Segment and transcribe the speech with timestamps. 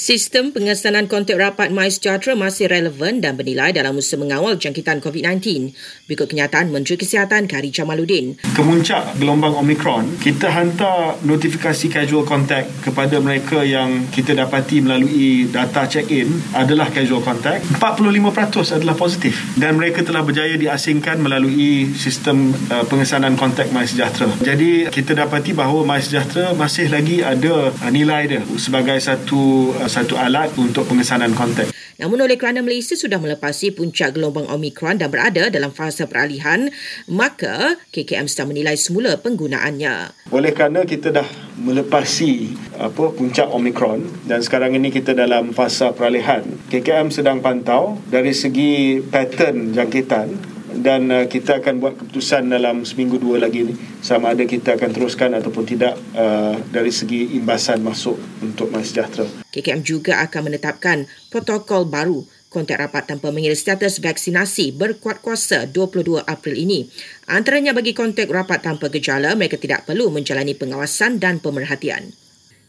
[0.00, 5.76] Sistem pengesanan kontak rapat MySejahtera masih relevan dan bernilai dalam usaha mengawal jangkitan COVID-19.
[6.08, 8.40] Berikut kenyataan Menteri Kesihatan Kari Jamaluddin.
[8.56, 15.84] Kemuncak gelombang Omicron, kita hantar notifikasi casual contact kepada mereka yang kita dapati melalui data
[15.84, 17.60] check-in adalah casual contact.
[17.76, 24.32] 45% adalah positif dan mereka telah berjaya diasingkan melalui sistem uh, pengesanan kontak MySejahtera.
[24.40, 30.14] Jadi kita dapati bahawa MySejahtera masih lagi ada uh, nilai dia sebagai satu Uh, satu
[30.14, 31.66] alat untuk pengesanan kontak.
[31.98, 36.70] Namun oleh kerana Malaysia sudah melepasi puncak gelombang Omicron dan berada dalam fasa peralihan,
[37.10, 40.30] maka KKM sedang menilai semula penggunaannya.
[40.32, 41.26] Oleh kerana kita dah
[41.60, 48.32] melepasi apa puncak Omicron dan sekarang ini kita dalam fasa peralihan, KKM sedang pantau dari
[48.32, 54.32] segi pattern jangkitan dan uh, kita akan buat keputusan dalam seminggu dua lagi ni sama
[54.32, 59.28] ada kita akan teruskan ataupun tidak uh, dari segi imbasan masuk untuk MySejahtera.
[59.52, 66.26] KKM juga akan menetapkan protokol baru kontak rapat tanpa mengira status vaksinasi berkuat kuasa 22
[66.26, 66.90] April ini.
[67.30, 72.10] Antaranya bagi kontak rapat tanpa gejala, mereka tidak perlu menjalani pengawasan dan pemerhatian.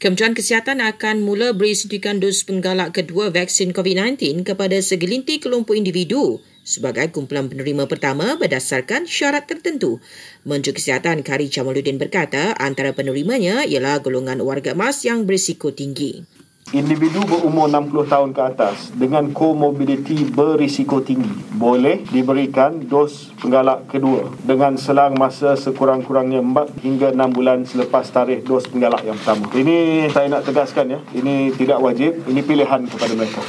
[0.00, 6.40] Kementerian Kesihatan akan mula beri suntikan dos penggalak kedua vaksin COVID-19 kepada segelintir kelompok individu
[6.64, 9.98] sebagai kumpulan penerima pertama berdasarkan syarat tertentu.
[10.46, 16.40] Menteri Kesihatan Kari Jamaluddin berkata antara penerimanya ialah golongan warga emas yang berisiko tinggi.
[16.70, 24.30] Individu berumur 60 tahun ke atas dengan komorbiditi berisiko tinggi boleh diberikan dos penggalak kedua
[24.46, 29.50] dengan selang masa sekurang-kurangnya 4 hingga 6 bulan selepas tarikh dos penggalak yang pertama.
[29.50, 33.42] Ini saya nak tegaskan ya, ini tidak wajib, ini pilihan kepada mereka.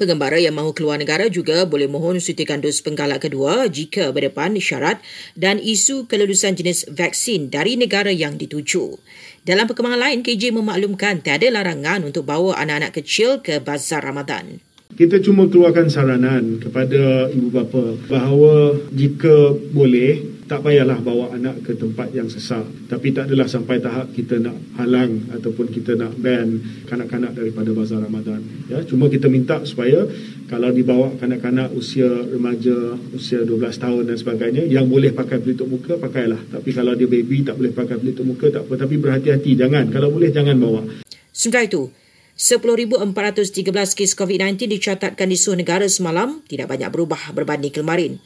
[0.00, 4.96] Pengembara yang mahu keluar negara juga boleh mohon suntikan dos penggalak kedua jika berdepan syarat
[5.36, 8.96] dan isu kelulusan jenis vaksin dari negara yang dituju.
[9.44, 14.64] Dalam perkembangan lain, KJ memaklumkan tiada larangan untuk bawa anak-anak kecil ke bazar Ramadan.
[14.96, 21.78] Kita cuma keluarkan saranan kepada ibu bapa bahawa jika boleh tak payahlah bawa anak ke
[21.78, 26.58] tempat yang sesak tapi tak adalah sampai tahap kita nak halang ataupun kita nak ban
[26.90, 28.42] kanak-kanak daripada bazar Ramadan.
[28.66, 30.10] Ya cuma kita minta supaya
[30.50, 35.94] kalau dibawa kanak-kanak usia remaja usia 12 tahun dan sebagainya yang boleh pakai pelitup muka
[36.02, 36.42] pakailah.
[36.50, 38.74] Tapi kalau dia baby tak boleh pakai pelitup muka tak apa.
[38.74, 39.86] Tapi berhati-hati jangan.
[39.94, 40.82] Kalau boleh jangan bawa.
[41.30, 41.94] Sementara itu
[42.34, 46.42] 10,413 kes COVID-19 dicatatkan di seluruh negara semalam.
[46.42, 48.18] Tidak banyak berubah berbanding kemarin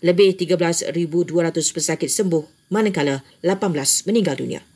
[0.00, 0.92] lebih 13,200
[1.76, 4.70] pesakit sembuh manakala 18 meninggal dunia.